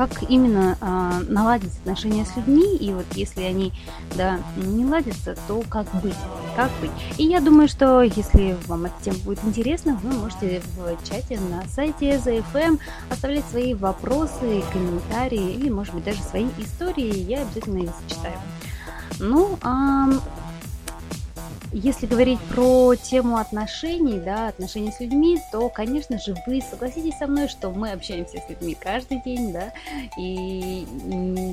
как 0.00 0.30
именно 0.30 0.78
э, 0.80 1.24
наладить 1.30 1.76
отношения 1.80 2.24
с 2.24 2.34
людьми, 2.34 2.74
и 2.74 2.90
вот 2.94 3.04
если 3.12 3.42
они, 3.42 3.70
да, 4.16 4.38
не 4.56 4.86
ладятся, 4.86 5.36
то 5.46 5.62
как 5.68 5.92
быть, 6.00 6.16
как 6.56 6.70
быть. 6.80 6.90
И 7.18 7.24
я 7.24 7.40
думаю, 7.40 7.68
что 7.68 8.00
если 8.00 8.56
вам 8.66 8.86
эта 8.86 8.94
тема 9.02 9.18
будет 9.26 9.44
интересна, 9.44 10.00
вы 10.02 10.14
можете 10.14 10.62
в 10.74 11.06
чате 11.06 11.38
на 11.38 11.68
сайте 11.68 12.16
ZFM 12.16 12.80
оставлять 13.10 13.44
свои 13.50 13.74
вопросы, 13.74 14.62
комментарии 14.72 15.52
или, 15.52 15.68
может 15.68 15.92
быть, 15.92 16.04
даже 16.04 16.22
свои 16.22 16.46
истории, 16.56 17.18
я 17.18 17.42
обязательно 17.42 17.82
их 17.82 17.90
зачитаю. 18.00 18.38
Ну, 19.18 19.58
а 19.60 20.08
если 21.72 22.06
говорить 22.06 22.40
про 22.54 22.94
тему 22.96 23.36
отношений, 23.36 24.18
да, 24.18 24.48
отношений 24.48 24.90
с 24.90 25.00
людьми, 25.00 25.40
то, 25.52 25.68
конечно 25.68 26.18
же, 26.18 26.34
вы 26.46 26.60
согласитесь 26.60 27.16
со 27.18 27.26
мной, 27.26 27.48
что 27.48 27.70
мы 27.70 27.92
общаемся 27.92 28.38
с 28.38 28.48
людьми 28.48 28.76
каждый 28.78 29.22
день, 29.22 29.52
да, 29.52 29.72
и 30.18 30.86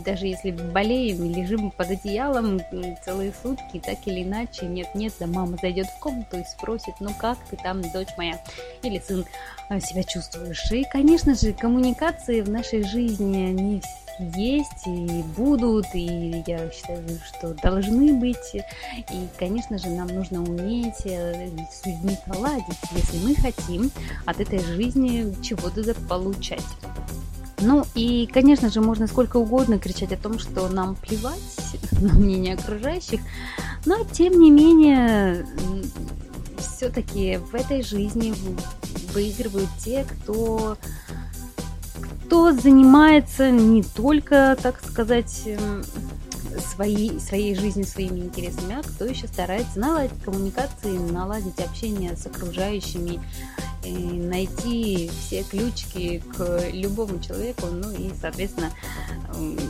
даже 0.05 0.25
если 0.25 0.51
болеем 0.51 1.23
лежим 1.23 1.71
под 1.71 1.91
одеялом 1.91 2.59
целые 3.05 3.31
сутки, 3.43 3.79
так 3.79 3.97
или 4.05 4.23
иначе, 4.23 4.65
нет-нет, 4.65 5.13
да 5.19 5.27
мама 5.27 5.57
зайдет 5.61 5.87
в 5.87 5.99
комнату 5.99 6.37
и 6.37 6.43
спросит, 6.43 6.95
ну 6.99 7.11
как 7.19 7.37
ты 7.49 7.57
там, 7.57 7.81
дочь 7.81 8.09
моя, 8.17 8.41
или 8.81 8.99
сын, 8.99 9.25
а, 9.69 9.79
себя 9.79 10.03
чувствуешь. 10.03 10.71
И, 10.71 10.83
конечно 10.83 11.35
же, 11.35 11.53
коммуникации 11.53 12.41
в 12.41 12.49
нашей 12.49 12.83
жизни, 12.83 13.49
они 13.49 13.81
есть 14.19 14.87
и 14.87 15.23
будут, 15.35 15.85
и 15.93 16.43
я 16.45 16.69
считаю, 16.71 17.03
что 17.25 17.53
должны 17.61 18.13
быть. 18.13 18.55
И, 18.55 19.27
конечно 19.37 19.77
же, 19.77 19.89
нам 19.89 20.07
нужно 20.07 20.43
уметь 20.43 21.05
э, 21.05 21.49
с 21.71 21.85
людьми 21.85 22.17
поладить, 22.27 22.65
если 22.91 23.17
мы 23.19 23.35
хотим 23.35 23.91
от 24.25 24.39
этой 24.39 24.59
жизни 24.59 25.33
чего-то 25.43 25.93
получать. 26.07 26.63
Ну 27.59 27.85
и, 27.95 28.27
конечно 28.31 28.69
же, 28.69 28.81
можно 28.81 29.07
сколько 29.07 29.37
угодно 29.37 29.79
кричать 29.79 30.11
о 30.11 30.17
том, 30.17 30.37
что 30.37 30.67
нам 30.69 30.95
плевать 30.95 31.39
на 31.93 32.13
мнение 32.13 32.53
окружающих, 32.53 33.21
но 33.85 34.03
тем 34.03 34.39
не 34.39 34.51
менее, 34.51 35.45
все-таки 36.59 37.37
в 37.37 37.55
этой 37.55 37.81
жизни 37.81 38.33
выигрывают 39.13 39.69
те, 39.79 40.05
кто 40.05 40.77
кто 42.27 42.51
занимается 42.51 43.49
не 43.51 43.83
только, 43.83 44.57
так 44.61 44.83
сказать, 44.83 45.43
эм, 45.45 45.81
своей, 46.59 47.21
своей 47.21 47.55
жизнью, 47.55 47.85
своими 47.85 48.19
интересами, 48.19 48.75
а 48.79 48.83
кто 48.83 49.05
еще 49.05 49.27
старается 49.27 49.79
наладить 49.79 50.21
коммуникации, 50.25 50.97
наладить 50.97 51.59
общение 51.59 52.17
с 52.17 52.25
окружающими, 52.25 53.21
и 53.85 53.93
найти 53.93 55.09
все 55.17 55.43
ключики 55.43 56.21
к 56.35 56.69
любому 56.73 57.19
человеку, 57.19 57.67
ну 57.67 57.89
и, 57.91 58.11
соответственно, 58.19 58.71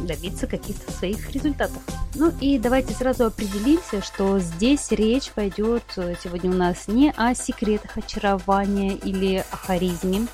добиться 0.08 0.48
каких-то 0.48 0.92
своих 0.92 1.30
результатов. 1.32 1.78
Ну 2.16 2.32
и 2.42 2.58
давайте 2.58 2.94
сразу 2.96 3.26
определимся, 3.26 4.02
что 4.02 4.40
здесь 4.40 4.92
речь 4.92 5.30
пойдет 5.32 5.84
э, 5.98 6.16
сегодня 6.24 6.50
у 6.50 6.56
нас 6.56 6.88
не 6.88 7.14
о 7.16 7.36
секретах 7.36 7.98
очарования 7.98 8.94
или 8.94 9.46
о 9.52 9.56
харизме, 9.56 10.28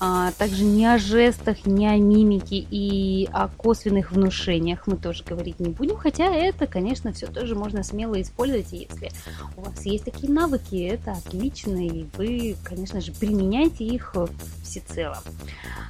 а 0.00 0.32
также 0.32 0.64
не 0.64 0.86
о 0.86 0.98
жестах, 0.98 1.66
не 1.66 1.86
о 1.86 1.96
мимике 1.96 2.56
и 2.58 3.28
о 3.32 3.48
косвенных 3.48 4.12
внушениях 4.12 4.86
мы 4.86 4.96
тоже 4.96 5.24
говорить 5.24 5.60
не 5.60 5.70
будем, 5.70 5.96
хотя 5.96 6.26
это, 6.26 6.66
конечно, 6.66 7.12
все 7.12 7.26
тоже 7.26 7.54
можно 7.54 7.82
смело 7.82 8.20
использовать, 8.20 8.72
если 8.72 9.10
у 9.56 9.62
вас 9.62 9.84
есть 9.84 10.04
такие 10.04 10.32
навыки, 10.32 10.76
это 10.76 11.12
отлично, 11.12 11.86
и 11.86 12.06
вы, 12.16 12.56
конечно 12.62 13.00
же, 13.00 13.12
применяйте 13.12 13.84
их 13.84 14.14
всецело. 14.62 15.18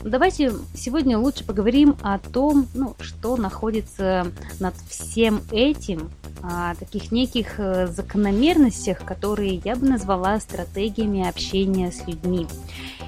Давайте 0.03 0.53
сегодня 0.75 1.19
лучше 1.19 1.45
поговорим 1.45 1.97
о 2.03 2.19
том, 2.19 2.69
ну, 2.75 2.95
что 3.01 3.37
находится 3.37 4.31
над 4.61 4.75
всем 4.89 5.43
этим, 5.51 6.11
о 6.43 6.75
таких 6.77 7.11
неких 7.11 7.59
э, 7.59 7.89
закономерностях, 7.89 9.05
которые 9.05 9.61
я 9.65 9.75
бы 9.77 9.89
назвала 9.89 10.39
стратегиями 10.39 11.29
общения 11.29 11.91
с 11.91 12.07
людьми. 12.07 12.47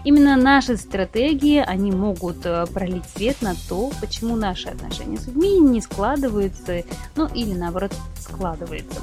Именно 0.05 0.37
наши 0.37 0.77
стратегии, 0.81 1.59
они 1.59 1.93
могут 1.93 2.45
э, 2.45 2.67
пролить 2.67 3.05
свет 3.15 3.41
на 3.43 3.55
то, 3.69 3.91
почему 4.01 4.37
наши 4.37 4.69
отношения 4.69 5.19
с 5.19 5.27
людьми 5.27 5.59
не 5.61 5.81
складываются, 5.81 6.83
ну 7.17 7.27
или 7.35 7.53
наоборот 7.53 7.93
складываются. 8.19 9.01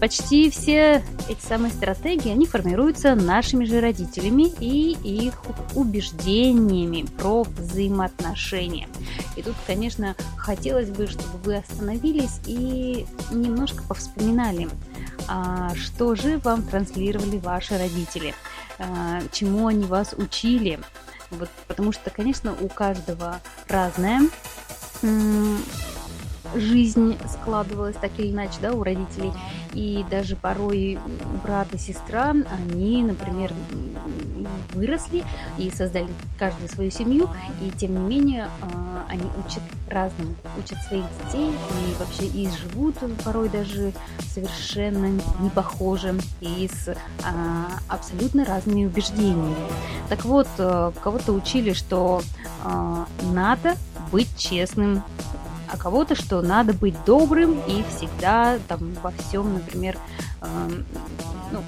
Почти 0.00 0.48
все 0.48 1.02
эти 1.28 1.40
самые 1.44 1.72
стратегии, 1.72 2.30
они 2.30 2.46
формируются 2.46 3.16
нашими 3.16 3.64
же 3.64 3.80
родителями 3.80 4.44
и 4.60 4.92
их 4.92 5.34
убеждениями 5.74 7.04
про 7.18 7.42
взаимоотношения. 7.42 8.88
И 9.36 9.42
тут, 9.42 9.54
конечно, 9.66 10.14
хотелось 10.36 10.90
бы, 10.90 11.08
чтобы 11.08 11.38
вы 11.44 11.56
остановились 11.56 12.40
и 12.46 13.06
немножко 13.32 13.82
повспоминали, 13.82 14.68
что 15.74 16.14
же 16.14 16.38
вам 16.38 16.62
транслировали 16.62 17.38
ваши 17.38 17.76
родители, 17.76 18.34
а, 18.78 19.20
чему 19.32 19.66
они 19.66 19.84
вас 19.84 20.14
учили. 20.16 20.80
Вот, 21.30 21.50
потому 21.66 21.92
что, 21.92 22.10
конечно, 22.10 22.54
у 22.60 22.68
каждого 22.68 23.40
разное 23.68 24.22
жизнь 26.54 27.16
складывалась 27.32 27.96
так 27.96 28.10
или 28.18 28.30
иначе, 28.30 28.58
да, 28.60 28.72
у 28.72 28.82
родителей. 28.82 29.32
И 29.74 30.04
даже 30.10 30.36
порой 30.36 30.98
брат 31.44 31.68
и 31.72 31.78
сестра, 31.78 32.34
они, 32.50 33.02
например, 33.02 33.52
выросли 34.72 35.24
и 35.58 35.70
создали 35.70 36.08
каждую 36.38 36.68
свою 36.68 36.90
семью, 36.90 37.28
и 37.60 37.70
тем 37.70 37.92
не 37.94 38.16
менее 38.16 38.48
а, 38.60 39.04
они 39.08 39.24
учат 39.44 39.62
разному, 39.88 40.34
учат 40.58 40.78
своих 40.82 41.04
детей 41.24 41.50
и 41.50 41.94
вообще 41.98 42.26
и 42.26 42.48
живут 42.48 42.96
порой 43.24 43.48
даже 43.48 43.92
совершенно 44.32 45.06
не 45.40 45.50
похоже 45.50 46.14
и 46.40 46.68
с 46.68 46.96
а, 47.24 47.66
абсолютно 47.88 48.44
разными 48.44 48.86
убеждениями. 48.86 49.54
Так 50.08 50.24
вот, 50.24 50.48
э, 50.58 50.92
кого-то 51.02 51.32
учили, 51.32 51.72
что 51.72 52.22
а, 52.64 53.06
надо 53.32 53.76
быть 54.10 54.36
честным 54.36 55.02
а 55.70 55.76
кого-то, 55.76 56.14
что 56.14 56.42
надо 56.42 56.72
быть 56.72 56.94
добрым 57.04 57.60
и 57.66 57.84
всегда 57.90 58.58
там 58.68 58.94
во 59.02 59.10
всем, 59.12 59.54
например, 59.54 59.96
э, 60.40 60.46
ну, 61.52 61.62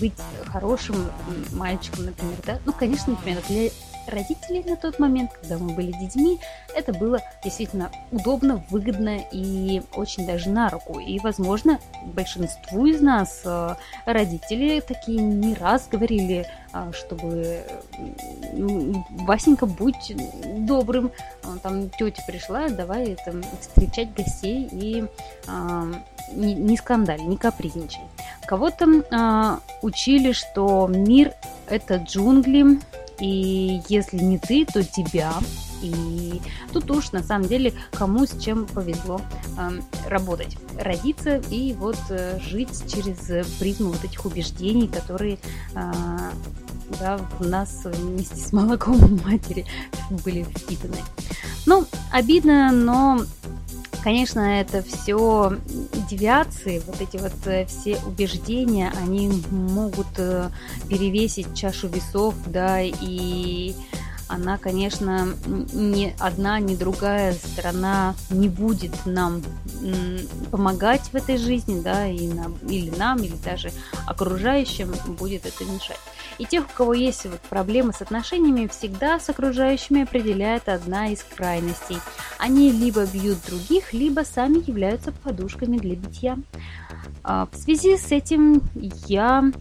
быть 0.00 0.14
хорошим 0.46 0.96
мальчиком, 1.52 2.06
например, 2.06 2.36
да. 2.46 2.58
Ну, 2.64 2.72
конечно, 2.72 3.12
например, 3.12 3.42
для 3.48 3.70
родителей 4.06 4.62
на 4.64 4.76
тот 4.76 4.98
момент, 4.98 5.32
когда 5.32 5.58
мы 5.58 5.72
были 5.72 5.92
детьми, 5.92 6.38
это 6.74 6.92
было 6.92 7.20
действительно 7.42 7.90
удобно, 8.10 8.64
выгодно 8.70 9.20
и 9.30 9.82
очень 9.94 10.26
даже 10.26 10.50
на 10.50 10.68
руку. 10.68 10.98
И, 10.98 11.18
возможно, 11.20 11.78
большинству 12.04 12.86
из 12.86 13.00
нас 13.00 13.42
э, 13.44 13.74
родители 14.06 14.80
такие 14.80 15.20
не 15.20 15.54
раз 15.54 15.88
говорили, 15.88 16.46
э, 16.72 16.92
чтобы 16.92 17.62
Васенька, 19.10 19.66
будь 19.66 20.14
добрым, 20.66 21.12
э, 21.42 21.48
там 21.62 21.90
тетя 21.90 22.22
пришла, 22.26 22.68
давай 22.68 23.16
там, 23.24 23.42
встречать 23.60 24.14
гостей 24.14 24.68
и 24.70 25.04
не, 26.32 26.54
не 26.54 26.76
скандаль, 26.76 27.20
не 27.20 27.36
капризничай. 27.36 28.02
Кого-то 28.46 29.60
учили, 29.82 30.32
что 30.32 30.86
мир 30.88 31.32
это 31.68 31.96
джунгли, 31.96 32.78
и 33.20 33.80
если 33.88 34.18
не 34.18 34.38
ты, 34.38 34.64
то 34.64 34.82
тебя. 34.84 35.34
И 35.82 36.40
тут 36.72 36.90
уж 36.90 37.10
на 37.12 37.22
самом 37.22 37.48
деле 37.48 37.74
кому 37.92 38.24
с 38.24 38.38
чем 38.38 38.66
повезло 38.66 39.20
э, 39.58 39.80
работать, 40.08 40.56
родиться 40.78 41.42
и 41.50 41.72
вот 41.72 41.98
э, 42.10 42.38
жить 42.40 42.70
через 42.92 43.48
призму 43.58 43.90
вот 43.90 44.04
этих 44.04 44.24
убеждений, 44.24 44.86
которые 44.86 45.38
э, 45.74 45.92
да, 47.00 47.18
в 47.38 47.46
нас 47.46 47.80
вместе 47.84 48.36
с 48.36 48.52
молоком 48.52 49.20
матери 49.24 49.66
были 50.24 50.44
впитаны. 50.44 50.98
Ну, 51.66 51.84
обидно, 52.12 52.70
но 52.70 53.22
Конечно, 54.02 54.40
это 54.40 54.82
все 54.82 55.56
девиации, 56.16 56.82
вот 56.86 57.00
эти 57.00 57.16
вот 57.16 57.32
э, 57.46 57.66
все 57.66 57.98
убеждения, 58.06 58.92
они 59.02 59.42
могут 59.50 60.18
э, 60.18 60.50
перевесить 60.88 61.54
чашу 61.54 61.88
весов, 61.88 62.34
да, 62.46 62.80
и 62.80 63.74
она, 64.32 64.56
конечно, 64.56 65.28
ни 65.46 66.14
одна, 66.18 66.58
ни 66.58 66.74
другая 66.74 67.34
сторона 67.34 68.14
не 68.30 68.48
будет 68.48 68.94
нам 69.04 69.42
помогать 70.50 71.02
в 71.02 71.14
этой 71.14 71.36
жизни, 71.36 71.82
да, 71.82 72.06
и 72.06 72.28
нам, 72.28 72.56
или 72.66 72.88
нам, 72.96 73.18
или 73.18 73.36
даже 73.44 73.70
окружающим 74.06 74.94
будет 75.18 75.44
это 75.44 75.64
мешать. 75.64 76.00
И 76.38 76.46
тех, 76.46 76.64
у 76.64 76.74
кого 76.74 76.94
есть 76.94 77.26
вот 77.26 77.40
проблемы 77.40 77.92
с 77.92 78.00
отношениями, 78.00 78.68
всегда 78.68 79.20
с 79.20 79.28
окружающими 79.28 80.04
определяет 80.04 80.68
одна 80.70 81.08
из 81.08 81.22
крайностей. 81.22 81.98
Они 82.38 82.72
либо 82.72 83.04
бьют 83.04 83.36
других, 83.46 83.92
либо 83.92 84.20
сами 84.20 84.66
являются 84.66 85.12
подушками 85.12 85.76
для 85.76 85.94
битья. 85.94 86.38
А, 87.22 87.48
в 87.52 87.56
связи 87.56 87.98
с 87.98 88.10
этим 88.10 88.62
я 89.06 89.52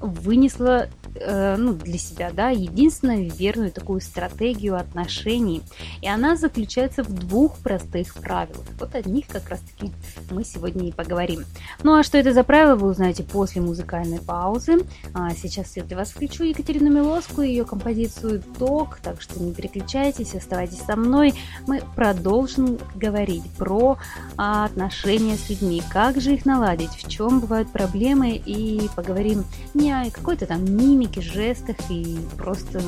вынесла 0.00 0.88
э, 1.20 1.56
ну, 1.56 1.72
для 1.72 1.98
себя, 1.98 2.30
да, 2.32 2.50
единственную 2.50 3.30
верную 3.30 3.70
такую 3.72 4.00
стратегию 4.00 4.76
отношений. 4.76 5.62
И 6.02 6.08
она 6.08 6.36
заключается 6.36 7.02
в 7.02 7.12
двух 7.12 7.58
простых 7.58 8.14
правилах. 8.14 8.64
Вот 8.78 8.94
о 8.94 9.02
них 9.08 9.26
как 9.28 9.48
раз-таки 9.48 9.92
мы 10.30 10.44
сегодня 10.44 10.88
и 10.88 10.92
поговорим. 10.92 11.44
Ну 11.82 11.94
а 11.94 12.02
что 12.02 12.18
это 12.18 12.32
за 12.32 12.44
правила, 12.44 12.76
вы 12.76 12.88
узнаете 12.88 13.22
после 13.22 13.60
музыкальной 13.60 14.20
паузы. 14.20 14.86
А 15.14 15.30
сейчас 15.34 15.76
я 15.76 15.84
для 15.84 15.96
вас 15.96 16.10
включу 16.10 16.44
Екатерину 16.44 16.90
Милоску 16.90 17.42
и 17.42 17.48
ее 17.48 17.64
композицию 17.64 18.42
«Ток», 18.58 18.98
так 19.02 19.20
что 19.20 19.42
не 19.42 19.52
переключайтесь, 19.52 20.34
оставайтесь 20.34 20.82
со 20.82 20.96
мной. 20.96 21.34
Мы 21.66 21.82
продолжим 21.96 22.78
говорить 22.94 23.44
про 23.56 23.98
а, 24.36 24.64
отношения 24.64 25.36
с 25.36 25.48
людьми, 25.50 25.82
как 25.92 26.20
же 26.20 26.34
их 26.34 26.46
наладить, 26.46 26.90
в 26.90 27.08
чем 27.08 27.40
бывают 27.40 27.70
проблемы 27.70 28.30
и 28.32 28.88
поговорим 28.96 29.44
не 29.74 29.92
о 29.92 30.10
какой-то 30.10 30.46
там 30.46 30.64
мимике, 30.64 31.07
мимике, 31.08 31.20
жестах 31.20 31.76
и 31.88 32.18
просто, 32.36 32.80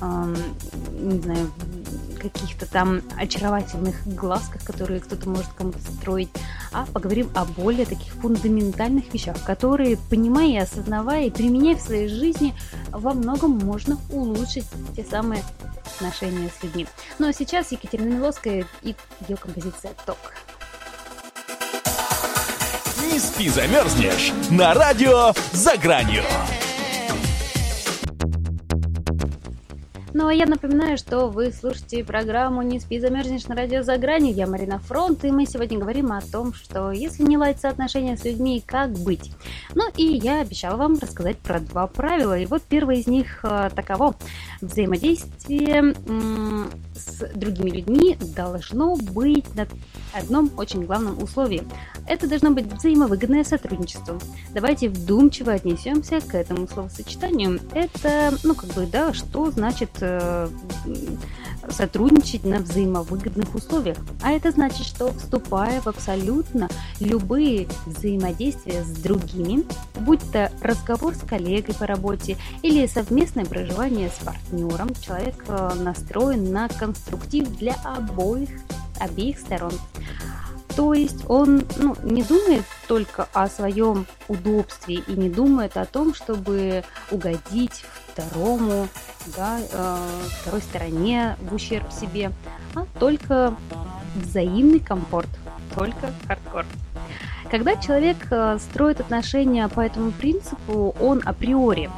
э, 0.00 0.34
не 0.92 1.20
знаю, 1.20 1.50
каких-то 2.20 2.64
там 2.64 3.02
очаровательных 3.18 4.06
глазках, 4.06 4.64
которые 4.64 5.00
кто-то 5.00 5.28
может 5.28 5.52
кому-то 5.52 5.78
строить, 5.80 6.30
а 6.72 6.86
поговорим 6.86 7.28
о 7.34 7.44
более 7.44 7.84
таких 7.84 8.12
фундаментальных 8.14 9.12
вещах, 9.12 9.42
которые, 9.44 9.98
понимая 10.08 10.62
осознавая 10.62 11.26
и 11.26 11.30
применяя 11.30 11.76
в 11.76 11.80
своей 11.80 12.08
жизни, 12.08 12.54
во 12.90 13.12
многом 13.12 13.58
можно 13.58 13.98
улучшить 14.10 14.64
те 14.96 15.04
самые 15.04 15.42
отношения 15.96 16.48
с 16.58 16.62
людьми. 16.62 16.86
Ну 17.18 17.28
а 17.28 17.32
сейчас 17.32 17.72
Екатерина 17.72 18.14
Миловская 18.14 18.64
и 18.82 18.96
ее 19.28 19.36
композиция 19.36 19.92
«Ток». 20.06 20.16
Не 23.12 23.18
спи, 23.18 23.48
замерзнешь 23.50 24.32
на 24.50 24.72
радио 24.72 25.34
«За 25.52 25.76
гранью». 25.76 26.22
Ну 30.16 30.28
а 30.28 30.32
я 30.32 30.46
напоминаю, 30.46 30.96
что 30.96 31.26
вы 31.26 31.50
слушаете 31.50 32.04
программу 32.04 32.62
«Не 32.62 32.78
спи, 32.78 33.00
замерзнешь» 33.00 33.48
на 33.48 33.56
радио 33.56 33.82
«За 33.82 33.98
гранью». 33.98 34.32
Я 34.32 34.46
Марина 34.46 34.78
Фронт, 34.78 35.24
и 35.24 35.32
мы 35.32 35.44
сегодня 35.44 35.76
говорим 35.76 36.12
о 36.12 36.20
том, 36.20 36.54
что 36.54 36.92
если 36.92 37.24
не 37.24 37.36
ладятся 37.36 37.68
отношения 37.68 38.16
с 38.16 38.24
людьми, 38.24 38.62
как 38.64 38.92
быть. 38.92 39.32
Ну 39.74 39.82
и 39.96 40.04
я 40.04 40.42
обещала 40.42 40.76
вам 40.76 41.00
рассказать 41.00 41.38
про 41.38 41.58
два 41.58 41.88
правила. 41.88 42.38
И 42.38 42.46
вот 42.46 42.62
первое 42.62 42.94
из 42.94 43.08
них 43.08 43.40
э, 43.42 43.70
таково. 43.74 44.14
Взаимодействие 44.60 45.96
с 46.94 47.28
другими 47.34 47.70
людьми 47.70 48.16
должно 48.36 48.94
быть 48.94 49.52
на 49.56 49.66
одном 50.14 50.48
очень 50.56 50.84
главном 50.84 51.20
условии. 51.20 51.64
Это 52.06 52.28
должно 52.28 52.52
быть 52.52 52.72
взаимовыгодное 52.72 53.42
сотрудничество. 53.42 54.20
Давайте 54.52 54.90
вдумчиво 54.90 55.52
отнесемся 55.52 56.20
к 56.20 56.36
этому 56.36 56.68
словосочетанию. 56.68 57.58
Это, 57.72 58.32
ну, 58.44 58.54
как 58.54 58.70
бы, 58.74 58.86
да, 58.86 59.12
что 59.12 59.50
значит 59.50 60.03
сотрудничать 61.68 62.44
на 62.44 62.58
взаимовыгодных 62.58 63.54
условиях. 63.54 63.96
А 64.22 64.32
это 64.32 64.50
значит, 64.50 64.86
что 64.86 65.12
вступая 65.12 65.80
в 65.80 65.86
абсолютно 65.86 66.68
любые 67.00 67.68
взаимодействия 67.86 68.84
с 68.84 68.90
другими, 68.90 69.64
будь 70.00 70.20
то 70.32 70.50
разговор 70.60 71.14
с 71.14 71.20
коллегой 71.20 71.74
по 71.74 71.86
работе 71.86 72.36
или 72.62 72.86
совместное 72.86 73.44
проживание 73.44 74.10
с 74.10 74.24
партнером, 74.24 74.90
человек 75.00 75.44
э, 75.48 75.70
настроен 75.80 76.52
на 76.52 76.68
конструктив 76.68 77.48
для 77.56 77.74
обоих, 77.84 78.50
обеих 79.00 79.38
сторон. 79.38 79.72
То 80.76 80.92
есть 80.92 81.24
он 81.28 81.62
ну, 81.76 81.96
не 82.02 82.22
думает 82.22 82.64
только 82.88 83.28
о 83.32 83.48
своем 83.48 84.06
удобстве 84.28 84.96
и 85.06 85.12
не 85.12 85.28
думает 85.28 85.76
о 85.76 85.84
том, 85.84 86.14
чтобы 86.14 86.84
угодить 87.10 87.84
второму, 88.08 88.88
да, 89.36 89.58
э, 89.60 89.96
второй 90.40 90.60
стороне 90.62 91.36
в 91.40 91.54
ущерб 91.54 91.92
себе, 91.92 92.32
а 92.74 92.86
только 92.98 93.54
взаимный 94.16 94.80
комфорт, 94.80 95.28
только 95.74 96.12
хардкор. 96.26 96.64
Когда 97.50 97.76
человек 97.76 98.16
э, 98.30 98.58
строит 98.58 99.00
отношения 99.00 99.68
по 99.68 99.80
этому 99.80 100.10
принципу, 100.10 100.94
он 101.00 101.22
априори 101.24 101.90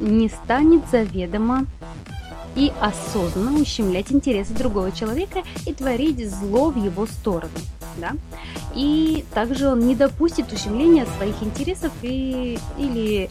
не 0.00 0.28
станет 0.28 0.88
заведомо 0.90 1.66
и 2.56 2.72
осознанно 2.80 3.60
ущемлять 3.60 4.12
интересы 4.12 4.52
другого 4.54 4.92
человека 4.92 5.42
и 5.66 5.72
творить 5.72 6.28
зло 6.28 6.70
в 6.70 6.82
его 6.82 7.06
сторону. 7.06 7.52
Да? 7.98 8.12
И 8.74 9.24
также 9.34 9.68
он 9.68 9.80
не 9.80 9.94
допустит 9.94 10.52
ущемления 10.52 11.06
своих 11.16 11.42
интересов 11.42 11.92
и, 12.02 12.58
или 12.78 13.30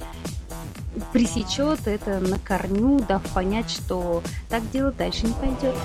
пресечет 1.13 1.88
это 1.88 2.19
на 2.19 2.38
корню, 2.39 3.00
дав 3.00 3.21
понять, 3.33 3.69
что 3.69 4.21
так 4.50 4.69
дело 4.71 4.92
дальше 4.92 5.27
не 5.27 5.33
пойдет. 5.33 5.75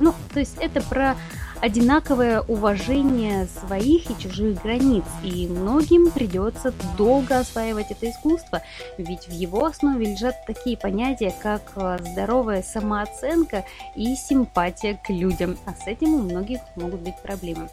Ну, 0.00 0.14
то 0.32 0.40
есть 0.40 0.56
это 0.60 0.80
про 0.82 1.16
одинаковое 1.64 2.42
уважение 2.42 3.46
своих 3.46 4.10
и 4.10 4.18
чужих 4.22 4.62
границ, 4.62 5.04
и 5.22 5.46
многим 5.46 6.10
придется 6.10 6.74
долго 6.98 7.38
осваивать 7.38 7.90
это 7.90 8.10
искусство, 8.10 8.60
ведь 8.98 9.28
в 9.28 9.32
его 9.32 9.64
основе 9.64 10.12
лежат 10.12 10.44
такие 10.46 10.76
понятия, 10.76 11.34
как 11.42 11.72
э, 11.76 11.96
здоровая 12.02 12.62
самооценка 12.62 13.64
и 13.96 14.14
симпатия 14.14 15.00
к 15.02 15.08
людям, 15.08 15.56
а 15.64 15.72
с 15.72 15.86
этим 15.86 16.12
у 16.12 16.18
многих 16.18 16.60
могут 16.76 17.00
быть 17.00 17.16
проблемы. 17.22 17.70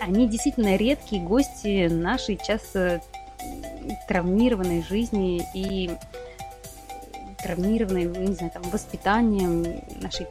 Они 0.00 0.26
действительно 0.26 0.74
редкие 0.74 1.22
гости 1.22 1.86
нашей 1.86 2.36
часто 2.36 3.00
травмированной 4.08 4.82
жизни 4.82 5.46
и 5.54 5.92
травмированной, 7.44 8.06
не 8.06 8.34
знаю, 8.34 8.50
там, 8.50 8.62
воспитанием 8.64 9.84
нашей 10.02 10.26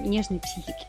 нежной 0.00 0.40
психики. 0.40 0.84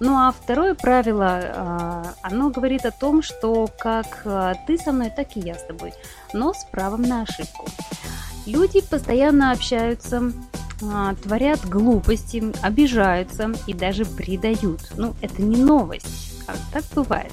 Ну 0.00 0.16
а 0.16 0.32
второе 0.32 0.74
правило, 0.74 1.40
а, 1.42 2.14
оно 2.22 2.50
говорит 2.50 2.86
о 2.86 2.92
том, 2.92 3.22
что 3.22 3.68
как 3.78 4.22
а, 4.24 4.54
ты 4.66 4.78
со 4.78 4.92
мной, 4.92 5.10
так 5.10 5.36
и 5.36 5.40
я 5.40 5.54
с 5.54 5.64
тобой, 5.64 5.92
но 6.32 6.52
с 6.54 6.64
правом 6.64 7.02
на 7.02 7.22
ошибку. 7.22 7.66
Люди 8.46 8.80
постоянно 8.80 9.50
общаются, 9.50 10.32
а, 10.82 11.14
творят 11.16 11.68
глупости, 11.68 12.52
обижаются 12.62 13.52
и 13.66 13.72
даже 13.72 14.04
предают. 14.04 14.80
Ну, 14.96 15.14
это 15.20 15.42
не 15.42 15.56
новость, 15.56 16.42
а 16.46 16.54
так 16.72 16.84
бывает. 16.94 17.32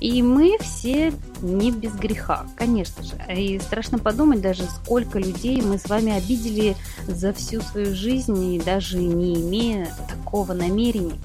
И 0.00 0.22
мы 0.22 0.58
все 0.60 1.14
не 1.40 1.70
без 1.70 1.94
греха, 1.94 2.46
конечно 2.56 3.02
же. 3.02 3.14
И 3.34 3.58
страшно 3.58 3.98
подумать 3.98 4.42
даже, 4.42 4.64
сколько 4.64 5.18
людей 5.18 5.62
мы 5.62 5.78
с 5.78 5.88
вами 5.88 6.12
обидели 6.12 6.76
за 7.06 7.32
всю 7.32 7.62
свою 7.62 7.94
жизнь, 7.94 8.54
и 8.54 8.60
даже 8.60 8.98
не 8.98 9.40
имея 9.40 9.88
такого 10.08 10.52
намерения. 10.52 11.16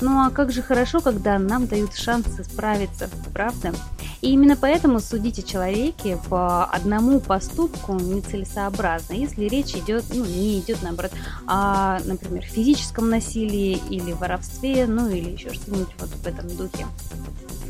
Ну 0.00 0.20
а 0.20 0.30
как 0.30 0.52
же 0.52 0.62
хорошо, 0.62 1.00
когда 1.00 1.38
нам 1.38 1.66
дают 1.66 1.94
шанс 1.96 2.26
справиться, 2.44 3.10
правда? 3.32 3.72
И 4.20 4.32
именно 4.32 4.56
поэтому 4.56 5.00
судить 5.00 5.38
о 5.38 5.42
человеке 5.42 6.18
по 6.28 6.64
одному 6.64 7.20
поступку 7.20 7.94
нецелесообразно, 7.94 9.14
если 9.14 9.44
речь 9.44 9.74
идет, 9.74 10.04
ну, 10.12 10.24
не 10.24 10.58
идет, 10.58 10.82
наоборот, 10.82 11.12
о, 11.46 12.00
например, 12.04 12.42
физическом 12.42 13.10
насилии 13.10 13.80
или 13.90 14.12
воровстве, 14.12 14.86
ну, 14.86 15.08
или 15.08 15.30
еще 15.30 15.52
что-нибудь 15.52 15.94
вот 15.98 16.08
в 16.08 16.26
этом 16.26 16.48
духе. 16.56 16.86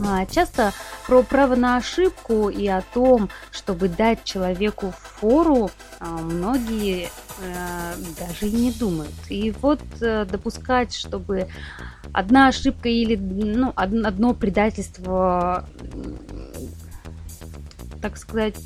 А, 0.01 0.27
часто 0.27 0.73
про 1.07 1.23
право 1.23 1.57
на 1.57 1.77
ошибку 1.77 2.49
и 2.49 2.67
о 2.67 2.83
том, 2.83 3.29
чтобы 3.51 3.89
дать 3.89 4.25
человеку 4.25 4.95
фору, 5.21 5.71
а, 5.99 6.07
многие 6.19 7.11
э, 7.41 7.95
даже 8.19 8.49
и 8.49 8.53
не 8.53 8.73
думают. 8.73 9.13
И 9.29 9.53
вот 9.61 9.81
э, 10.01 10.25
допускать, 10.25 10.95
чтобы 10.95 11.49
одна 12.13 12.49
ошибка 12.49 12.89
или 12.89 13.17
ну, 13.17 13.73
одно 13.75 14.35
предательство, 14.35 15.69
так 18.01 18.17
сказать, 18.17 18.57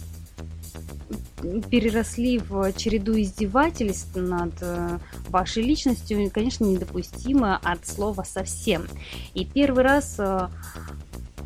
переросли 1.71 2.39
в 2.39 2.73
череду 2.75 3.21
издевательств 3.21 4.15
над 4.15 4.55
э, 4.61 4.99
вашей 5.29 5.63
личностью, 5.63 6.31
конечно, 6.31 6.65
недопустимо 6.65 7.57
от 7.57 7.87
слова 7.87 8.23
совсем. 8.23 8.87
И 9.35 9.45
первый 9.45 9.83
раз 9.83 10.21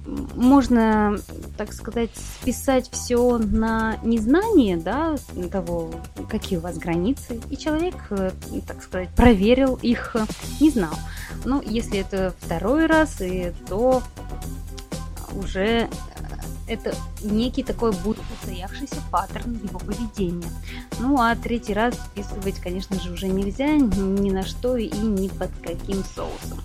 можно, 0.07 1.19
так 1.57 1.73
сказать, 1.73 2.11
списать 2.15 2.89
все 2.91 3.39
на 3.39 3.97
незнание, 4.03 4.77
да, 4.77 5.17
того, 5.51 5.91
какие 6.29 6.59
у 6.59 6.63
вас 6.63 6.79
границы, 6.79 7.41
и 7.51 7.57
человек, 7.57 7.95
э, 8.11 8.31
так 8.67 8.83
сказать, 8.83 9.09
проверил 9.11 9.79
их, 9.83 10.17
не 10.61 10.71
знал. 10.71 10.95
Но 11.45 11.61
если 11.63 11.99
это 11.99 12.35
второй 12.41 12.87
раз, 12.87 13.21
и 13.21 13.53
то 13.69 14.03
уже 15.35 15.89
это 16.69 16.95
некий 17.23 17.63
такой 17.63 17.93
будет 17.93 18.23
устоявшийся 18.35 18.97
паттерн 19.11 19.61
его 19.63 19.79
поведения. 19.79 20.49
Ну 20.99 21.21
а 21.21 21.35
третий 21.37 21.75
раз 21.75 21.95
списывать, 21.95 22.61
конечно 22.61 22.99
же, 23.01 23.13
уже 23.13 23.29
нельзя 23.29 23.69
ни 23.69 24.31
на 24.31 24.43
что 24.43 24.77
и 24.77 24.89
ни 24.91 25.29
под 25.29 25.51
каким 25.63 26.05
соусом. 26.05 26.61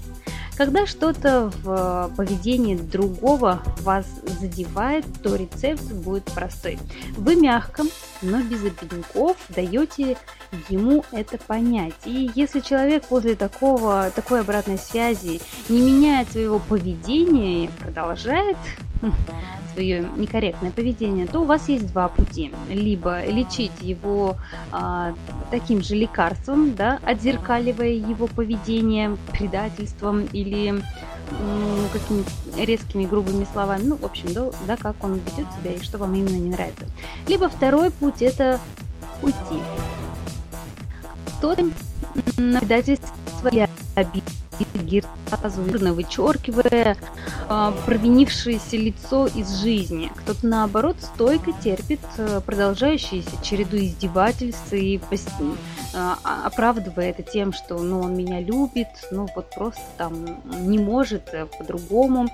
Когда 0.58 0.86
что-то 0.86 1.52
в 1.64 2.12
поведении 2.16 2.76
другого 2.76 3.64
вас 3.80 4.06
задевает, 4.40 5.06
то 5.24 5.36
рецепт 5.36 5.82
будет 5.92 6.26
простой. 6.26 6.78
Вы 7.18 7.36
мягко, 7.36 7.84
но 8.22 8.44
без 8.44 8.64
обидников 8.64 9.38
даете 9.50 10.18
ему 10.70 11.04
это 11.12 11.40
понять. 11.40 11.96
И 12.06 12.30
если 12.36 12.60
человек 12.60 13.06
после 13.06 13.36
такого, 13.36 14.12
такой 14.14 14.42
обратной 14.42 14.78
связи 14.78 15.42
не 15.68 15.82
меняет 15.82 16.32
своего 16.32 16.60
поведения 16.60 17.66
и 17.66 17.70
продолжает 17.70 18.58
свое 19.74 20.08
некорректное 20.16 20.72
поведение, 20.72 21.28
то 21.28 21.40
у 21.40 21.46
вас 21.46 21.70
есть 21.70 21.88
два 21.88 22.08
пути. 22.08 22.54
Либо 22.70 23.24
лечить 23.26 23.72
его 23.82 24.38
а, 24.72 25.14
таким 25.50 25.82
же 25.82 25.96
лекарством, 25.96 26.76
да, 26.76 27.00
отзеркаливая 27.04 27.90
его 27.90 28.28
поведение 28.28 29.18
предательством 29.32 30.26
или 30.32 30.82
ну, 31.32 31.88
какими-то 31.94 32.32
резкими, 32.58 33.06
грубыми 33.06 33.46
словами, 33.52 33.84
ну, 33.84 33.96
в 33.96 34.06
общем, 34.06 34.34
да, 34.34 34.50
да, 34.68 34.78
как 34.78 35.04
он 35.04 35.14
ведет 35.14 35.48
себя 35.60 35.74
и 35.74 35.82
что 35.82 35.98
вам 35.98 36.14
именно 36.14 36.38
не 36.38 36.50
нравится. 36.50 36.86
Либо 37.28 37.50
второй 37.50 37.92
путь– 37.92 38.16
это 38.22 38.60
уйти. 39.22 39.62
Тот 41.42 41.60
на 42.38 42.60
предательство 42.60 43.50
или 43.50 43.68
обиды 44.74 45.08
сразу 45.28 45.62
вычеркивая 45.94 46.98
а, 47.48 47.72
провинившееся 47.86 48.78
лицо 48.78 49.28
из 49.28 49.62
жизни. 49.62 50.12
Кто-то, 50.16 50.46
наоборот, 50.46 50.98
стойко 51.00 51.54
терпит 51.54 52.02
э, 52.18 52.42
продолжающуюся 52.46 53.32
череду 53.42 53.78
издевательств 53.78 54.74
и 54.74 55.00
а, 55.94 56.18
оправдывая 56.46 57.10
это 57.10 57.24
тем, 57.24 57.54
что 57.54 57.78
ну, 57.80 58.02
он 58.02 58.16
меня 58.16 58.40
любит, 58.40 58.88
ну 59.12 59.28
вот 59.36 59.50
просто 59.54 59.82
там 59.98 60.14
не 60.46 60.80
может 60.80 61.30
э, 61.34 61.46
по-другому. 61.46 62.28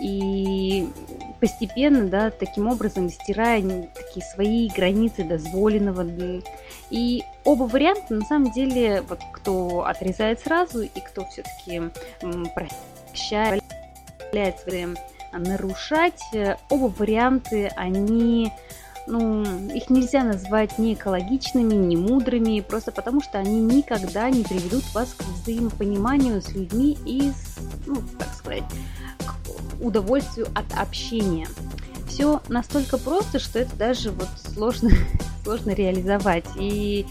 И 0.00 0.88
постепенно, 1.40 2.08
да, 2.08 2.30
таким 2.30 2.68
образом 2.68 3.08
стирая 3.10 3.62
такие 3.94 4.24
свои 4.34 4.68
границы 4.68 5.24
дозволенного. 5.24 6.06
И 6.90 7.22
оба 7.44 7.64
варианта, 7.64 8.14
на 8.14 8.24
самом 8.24 8.52
деле, 8.52 9.02
вот 9.02 9.20
кто 9.32 9.86
отрезает 9.86 10.40
сразу 10.40 10.82
и 10.82 11.00
кто 11.00 11.24
все-таки 11.26 11.90
прощает, 12.54 13.62
позволяет 14.18 14.98
нарушать, 15.32 16.20
э, 16.32 16.56
оба 16.70 16.92
варианты, 16.98 17.70
они 17.76 18.52
ну, 19.06 19.42
их 19.68 19.90
нельзя 19.90 20.24
назвать 20.24 20.78
ни 20.78 20.94
экологичными, 20.94 21.74
ни 21.74 21.96
мудрыми, 21.96 22.60
просто 22.60 22.90
потому 22.90 23.20
что 23.20 23.38
они 23.38 23.60
никогда 23.60 24.30
не 24.30 24.42
приведут 24.42 24.84
вас 24.94 25.12
к 25.14 25.22
взаимопониманию 25.22 26.40
с 26.40 26.52
людьми 26.52 26.96
и, 27.04 27.30
ну, 27.86 27.96
так 28.18 28.32
сказать, 28.34 28.64
удовольствию 29.86 30.48
от 30.54 30.66
общения. 30.76 31.48
Все 32.08 32.40
настолько 32.48 32.98
просто, 32.98 33.38
что 33.38 33.58
это 33.58 33.74
даже 33.76 34.10
вот 34.10 34.28
сложно, 34.54 34.90
сложно 35.44 35.70
реализовать. 35.70 36.44
И 36.58 37.06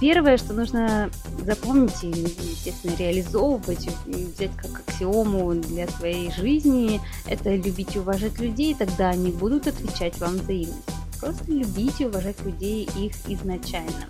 первое, 0.00 0.36
что 0.36 0.52
нужно 0.52 1.10
запомнить 1.44 2.02
и, 2.02 2.08
естественно, 2.08 2.94
реализовывать, 2.96 3.88
взять 4.06 4.54
как 4.56 4.82
аксиому 4.86 5.54
для 5.54 5.88
своей 5.88 6.30
жизни, 6.32 7.00
это 7.26 7.54
любить 7.54 7.96
и 7.96 7.98
уважать 7.98 8.38
людей, 8.38 8.74
тогда 8.74 9.10
они 9.10 9.30
будут 9.30 9.66
отвечать 9.66 10.18
вам 10.18 10.38
взаимностью. 10.38 10.82
Просто 11.20 11.52
любить 11.52 12.00
и 12.00 12.06
уважать 12.06 12.40
людей 12.44 12.88
их 12.96 13.12
изначально. 13.28 14.08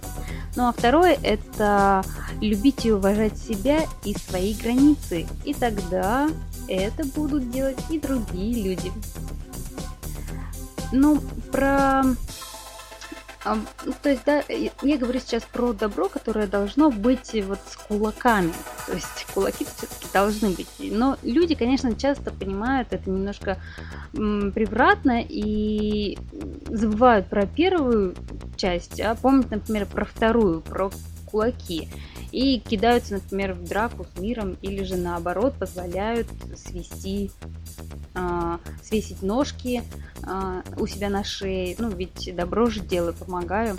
Ну 0.57 0.69
а 0.69 0.73
второе– 0.73 1.19
это 1.23 2.03
любить 2.41 2.87
и 2.87 2.93
уважать 2.93 3.37
себя 3.39 3.81
и 4.05 4.15
свои 4.15 4.55
границы. 4.55 5.27
И 5.45 5.53
тогда 5.53 6.31
это 6.69 7.05
будут 7.05 7.51
делать 7.51 7.79
и 7.91 7.99
другие 7.99 8.63
люди. 8.63 8.93
Ну, 10.93 11.21
про 11.51 12.05
ну, 13.45 13.93
то 14.01 14.11
есть, 14.11 14.23
да, 14.25 14.45
я 14.49 14.99
говорю 14.99 15.19
сейчас 15.19 15.43
про 15.43 15.73
добро, 15.73 16.09
которое 16.09 16.47
должно 16.47 16.91
быть 16.91 17.35
вот 17.45 17.59
с 17.69 17.77
кулаками. 17.77 18.53
То 18.87 18.93
есть 18.93 19.27
кулаки 19.35 19.65
все-таки 19.65 20.07
должны 20.13 20.51
быть. 20.51 20.69
Но 20.79 21.19
люди, 21.23 21.57
конечно, 21.57 21.95
часто 21.97 22.31
понимают 22.31 22.89
это 22.93 23.11
немножко 23.11 23.59
превратно 24.13 25.21
и 25.21 26.19
забывают 26.69 27.27
про 27.27 27.47
первую 27.47 28.15
часть, 28.57 29.01
а 29.01 29.17
помнят, 29.17 29.51
например, 29.51 29.87
про 29.87 30.05
вторую, 30.05 30.61
про 30.61 30.93
кулаки. 31.27 31.89
И 32.33 32.59
кидаются, 32.59 33.15
например, 33.15 33.53
в 33.53 33.65
драку 33.65 34.05
с 34.05 34.19
миром 34.19 34.57
или 34.63 34.83
же 34.85 34.97
наоборот 34.97 35.55
позволяют 35.59 36.27
свести 36.57 37.31
э, 38.15 38.59
свесить 38.83 39.23
ножки 39.23 39.83
э, 40.23 40.63
у 40.79 40.87
себя 40.87 41.11
на 41.11 41.25
шее. 41.25 41.77
Ну, 41.79 41.91
ведь 41.91 42.35
добро 42.35 42.67
же 42.67 42.81
делаю, 42.81 43.15
помогаю. 43.15 43.77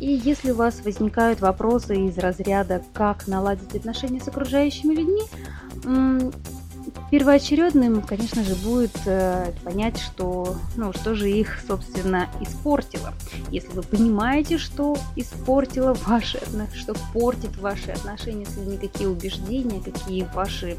И 0.00 0.12
если 0.12 0.50
у 0.50 0.56
вас 0.56 0.80
возникают 0.84 1.40
вопросы 1.40 1.94
из 1.94 2.18
разряда 2.18 2.82
«как 2.92 3.26
наладить 3.28 3.74
отношения 3.74 4.20
с 4.20 4.28
окружающими 4.28 4.94
людьми», 4.94 5.22
первоочередным, 7.10 8.02
конечно 8.02 8.42
же, 8.42 8.54
будет 8.56 8.96
э, 9.06 9.52
понять, 9.64 9.98
что, 9.98 10.56
ну, 10.76 10.92
что 10.92 11.14
же 11.14 11.30
их, 11.30 11.60
собственно, 11.66 12.28
испортило. 12.40 13.14
Если 13.50 13.68
вы 13.68 13.82
понимаете, 13.82 14.58
что 14.58 14.98
испортило 15.14 15.94
ваши, 16.06 16.40
что 16.74 16.94
портит 17.12 17.56
ваши 17.58 17.90
отношения 17.90 18.46
с 18.46 18.56
людьми, 18.56 18.78
какие 18.78 19.06
убеждения, 19.06 19.80
какие 19.80 20.26
ваши 20.34 20.76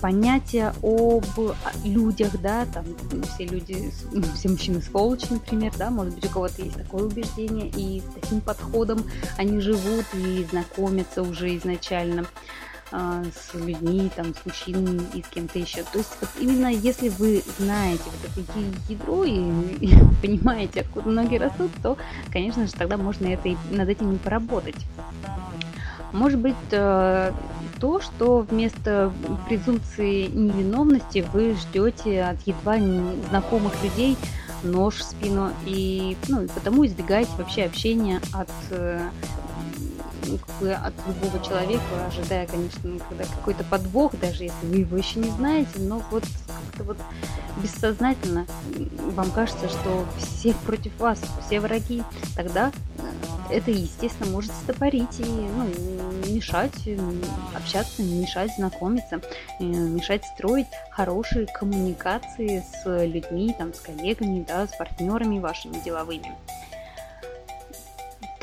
понятия 0.00 0.74
об 0.82 1.24
людях, 1.84 2.40
да, 2.40 2.66
там 2.66 2.84
все 3.34 3.46
люди, 3.46 3.92
все 4.34 4.48
мужчины 4.48 4.80
сволочи, 4.80 5.26
например, 5.30 5.72
да, 5.76 5.90
может 5.90 6.14
быть, 6.14 6.24
у 6.26 6.28
кого-то 6.28 6.62
есть 6.62 6.76
такое 6.76 7.04
убеждение, 7.04 7.70
и 7.76 8.02
таким 8.20 8.40
подходом 8.40 9.04
они 9.36 9.60
живут 9.60 10.06
и 10.14 10.46
знакомятся 10.50 11.22
уже 11.22 11.56
изначально 11.56 12.26
с 12.90 13.54
людьми, 13.54 14.10
там, 14.14 14.34
с 14.34 14.46
мужчинами 14.46 15.02
и 15.14 15.22
с 15.22 15.26
кем-то 15.28 15.58
еще. 15.58 15.82
То 15.84 15.98
есть 15.98 16.10
вот 16.20 16.30
именно 16.38 16.68
если 16.68 17.08
вы 17.08 17.42
знаете 17.58 18.04
вот 18.04 18.46
это 18.46 18.58
ядро 18.88 19.24
и, 19.24 19.40
и 19.80 19.94
понимаете, 20.22 20.80
откуда 20.80 21.10
ноги 21.10 21.36
растут, 21.36 21.70
то, 21.82 21.96
конечно 22.32 22.66
же, 22.66 22.72
тогда 22.72 22.96
можно 22.96 23.26
это 23.26 23.48
и, 23.48 23.56
над 23.70 23.88
этим 23.88 24.12
и 24.14 24.18
поработать. 24.18 24.76
Может 26.12 26.38
быть, 26.38 26.54
э, 26.70 27.32
то, 27.80 28.00
что 28.00 28.46
вместо 28.48 29.12
презумпции 29.48 30.26
невиновности 30.26 31.24
вы 31.32 31.54
ждете 31.54 32.22
от 32.22 32.40
едва 32.46 32.78
знакомых 33.28 33.72
людей 33.82 34.16
нож 34.62 34.96
в 34.96 35.02
спину 35.02 35.50
и, 35.66 36.16
ну, 36.28 36.44
и 36.44 36.48
потому 36.48 36.86
избегаете 36.86 37.30
вообще 37.36 37.64
общения 37.64 38.20
от 38.32 38.48
э, 40.26 40.36
ну, 40.60 40.72
от 40.72 40.94
любого 41.06 41.44
человека, 41.44 41.82
ожидая, 42.06 42.46
конечно, 42.46 42.98
когда 43.08 43.24
какой-то 43.24 43.64
подвох, 43.64 44.12
даже 44.20 44.44
если 44.44 44.66
вы 44.66 44.76
его 44.78 44.96
еще 44.96 45.20
не 45.20 45.30
знаете, 45.30 45.78
но 45.78 46.02
вот 46.10 46.24
как-то 46.46 46.84
вот 46.84 46.96
бессознательно 47.62 48.46
вам 49.14 49.30
кажется, 49.30 49.68
что 49.68 50.06
все 50.18 50.54
против 50.66 50.98
вас, 50.98 51.20
все 51.46 51.60
враги, 51.60 52.02
тогда 52.36 52.72
это, 53.50 53.70
естественно, 53.70 54.30
может 54.30 54.52
стопорить 54.52 55.20
и 55.20 55.24
ну, 55.24 55.66
мешать 56.32 56.88
общаться, 57.54 58.02
мешать 58.02 58.54
знакомиться, 58.56 59.20
э, 59.60 59.64
мешать 59.64 60.24
строить 60.24 60.66
хорошие 60.90 61.46
коммуникации 61.46 62.64
с 62.82 63.04
людьми, 63.04 63.54
там, 63.56 63.74
с 63.74 63.80
коллегами, 63.80 64.44
да, 64.46 64.66
с 64.66 64.76
партнерами 64.76 65.38
вашими 65.38 65.78
деловыми. 65.84 66.32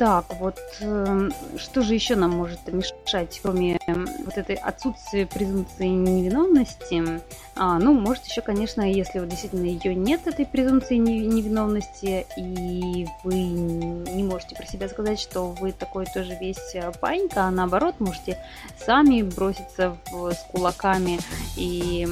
Так, 0.02 0.24
вот 0.40 0.58
э, 0.80 1.28
что 1.58 1.82
же 1.82 1.94
еще 1.94 2.16
нам 2.16 2.32
может 2.32 2.66
мешать, 2.66 3.38
кроме 3.40 3.78
вот 4.24 4.36
этой 4.36 4.56
отсутствия 4.56 5.26
презумпции 5.26 5.86
невиновности? 5.86 7.20
А, 7.54 7.78
ну, 7.78 7.92
может 7.92 8.24
еще, 8.24 8.40
конечно, 8.40 8.80
если 8.80 9.18
вот 9.18 9.28
действительно 9.28 9.66
ее 9.66 9.94
нет, 9.94 10.26
этой 10.26 10.46
презумпции 10.46 10.96
невиновности, 10.96 12.26
и 12.38 13.06
вы 13.24 13.34
не 13.34 14.22
можете 14.22 14.56
про 14.56 14.64
себя 14.64 14.88
сказать, 14.88 15.20
что 15.20 15.50
вы 15.50 15.72
такой 15.72 16.06
тоже 16.06 16.34
весь 16.40 16.74
э, 16.74 16.90
панька, 16.98 17.44
а 17.44 17.50
наоборот, 17.50 17.96
можете 17.98 18.38
сами 18.78 19.20
броситься 19.20 19.98
в, 20.10 20.32
с 20.32 20.38
кулаками 20.50 21.20
и, 21.56 22.08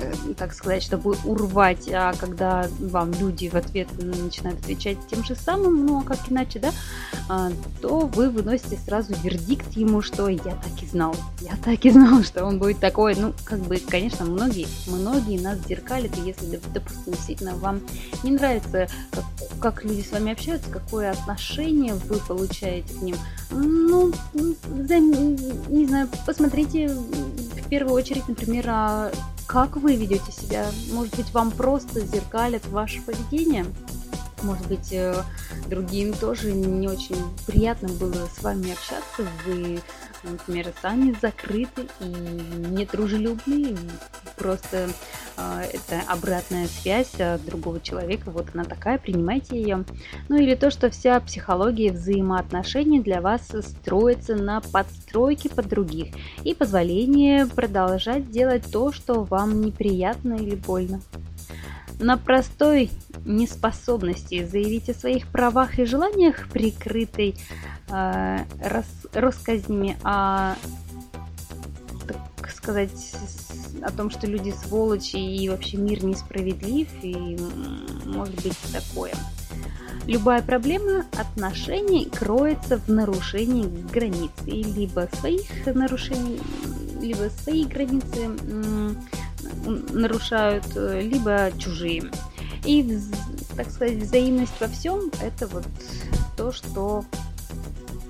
э, 0.00 0.34
так 0.36 0.52
сказать, 0.52 0.82
чтобы 0.82 1.16
урвать, 1.24 1.88
а 1.90 2.12
когда 2.12 2.68
вам 2.78 3.12
люди 3.12 3.48
в 3.48 3.54
ответ 3.54 3.88
начинают 3.96 4.60
отвечать 4.60 4.98
тем 5.08 5.24
же 5.24 5.34
самым, 5.34 5.86
ну, 5.86 6.00
а 6.00 6.02
как 6.02 6.18
иначе, 6.28 6.58
да, 6.58 6.72
а, 7.30 7.50
то 7.80 8.00
вы 8.00 8.28
выносите 8.28 8.76
сразу 8.76 9.14
вердикт 9.22 9.72
ему, 9.72 10.02
что 10.02 10.28
я 10.28 10.38
так 10.38 10.82
и 10.82 10.86
знал, 10.86 11.16
я 11.40 11.56
так 11.64 11.86
и 11.86 11.90
знал, 11.90 12.22
что 12.22 12.44
он 12.44 12.58
будет 12.58 12.80
такой, 12.80 13.14
ну, 13.14 13.32
как 13.44 13.60
бы, 13.60 13.78
конечно, 13.78 14.26
многие 14.26 14.66
многие 14.86 15.40
нас 15.40 15.58
зеркалят, 15.66 16.16
и 16.18 16.22
если, 16.22 16.60
допустим, 16.72 17.12
действительно 17.12 17.56
вам 17.56 17.80
не 18.22 18.32
нравится, 18.32 18.88
как, 19.10 19.24
как 19.60 19.84
люди 19.84 20.02
с 20.02 20.12
вами 20.12 20.32
общаются, 20.32 20.70
какое 20.70 21.10
отношение 21.10 21.94
вы 21.94 22.18
получаете 22.18 22.94
к 22.94 23.02
ним, 23.02 23.16
ну, 23.50 24.12
за, 24.32 24.98
не 24.98 25.86
знаю, 25.86 26.08
посмотрите 26.26 26.88
в 26.88 27.68
первую 27.68 27.94
очередь, 27.94 28.28
например, 28.28 28.66
а 28.68 29.12
как 29.46 29.76
вы 29.76 29.96
ведете 29.96 30.32
себя. 30.32 30.66
Может 30.92 31.16
быть, 31.16 31.32
вам 31.32 31.50
просто 31.50 32.00
зеркалят 32.00 32.66
ваше 32.68 33.02
поведение? 33.02 33.66
Может 34.42 34.66
быть, 34.66 34.92
э, 34.92 35.22
другим 35.68 36.12
тоже 36.12 36.52
не 36.52 36.88
очень 36.88 37.16
приятно 37.46 37.88
было 37.88 38.28
с 38.36 38.42
вами 38.42 38.72
общаться. 38.72 39.26
Вы 39.46 39.80
например, 40.24 40.72
сами 40.80 41.16
закрыты 41.20 41.88
и 42.00 42.04
недружелюбны, 42.04 43.76
просто 44.36 44.90
э, 45.36 45.62
это 45.72 46.00
обратная 46.08 46.66
связь 46.66 47.14
от 47.20 47.44
другого 47.44 47.80
человека, 47.80 48.30
вот 48.30 48.48
она 48.54 48.64
такая, 48.64 48.98
принимайте 48.98 49.60
ее. 49.60 49.84
Ну 50.28 50.36
или 50.36 50.54
то, 50.54 50.70
что 50.70 50.90
вся 50.90 51.18
психология 51.20 51.92
взаимоотношений 51.92 53.00
для 53.00 53.20
вас 53.20 53.42
строится 53.60 54.36
на 54.36 54.60
подстройке 54.60 55.48
под 55.48 55.68
других 55.68 56.14
и 56.44 56.54
позволении 56.54 57.44
продолжать 57.44 58.30
делать 58.30 58.64
то, 58.70 58.92
что 58.92 59.24
вам 59.24 59.60
неприятно 59.60 60.34
или 60.34 60.54
больно. 60.54 61.00
На 62.00 62.16
простой 62.16 62.90
неспособности 63.24 64.44
заявить 64.44 64.88
о 64.90 64.94
своих 64.94 65.28
правах 65.28 65.78
и 65.78 65.84
желаниях, 65.84 66.48
прикрытой 66.48 67.36
э, 67.88 68.38
рас, 68.60 68.86
рассказнями 69.12 69.96
о, 70.02 70.54
так 72.06 72.50
сказать, 72.50 73.14
о 73.82 73.90
том, 73.90 74.10
что 74.10 74.26
люди 74.26 74.54
сволочи 74.64 75.16
и 75.16 75.48
вообще 75.48 75.76
мир 75.76 76.04
несправедлив, 76.04 76.88
и 77.02 77.38
может 78.06 78.34
быть 78.42 78.58
такое. 78.72 79.14
Любая 80.06 80.42
проблема 80.42 81.06
отношений 81.18 82.06
кроется 82.06 82.78
в 82.78 82.88
нарушении 82.88 83.64
границ, 83.90 84.30
и 84.46 84.62
либо 84.62 85.08
своих 85.18 85.46
нарушений, 85.66 86.40
либо 87.00 87.30
свои 87.42 87.64
границы 87.64 88.28
нарушают, 89.92 90.66
либо 90.74 91.50
чужие. 91.58 92.10
И, 92.64 92.98
так 93.56 93.70
сказать, 93.70 93.98
взаимность 93.98 94.58
во 94.60 94.68
всем– 94.68 95.10
это 95.22 95.46
вот 95.46 95.66
то, 96.36 96.52
что 96.52 97.04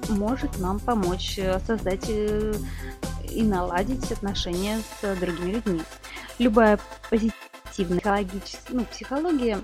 может 0.09 0.59
нам 0.59 0.79
помочь 0.79 1.39
э, 1.39 1.59
создать 1.67 2.05
э, 2.09 2.55
и 3.35 3.43
наладить 3.43 4.11
отношения 4.13 4.81
с 5.01 5.17
другими 5.17 5.53
людьми. 5.53 5.83
Любая 6.39 6.79
позитивная 7.11 7.99
психологическая, 8.01 8.77
ну, 8.77 8.85
психология, 8.85 9.59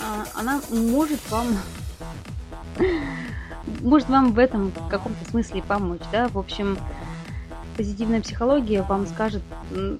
а, 0.00 0.24
она 0.34 0.60
может 0.70 1.20
вам 1.30 1.48
может 3.80 4.08
вам 4.08 4.32
в 4.32 4.38
этом 4.38 4.70
в 4.70 4.88
каком-то 4.88 5.28
смысле 5.28 5.62
помочь, 5.62 6.02
да, 6.12 6.28
в 6.28 6.38
общем, 6.38 6.78
позитивная 7.76 8.20
психология 8.20 8.82
вам 8.82 9.06
скажет 9.06 9.42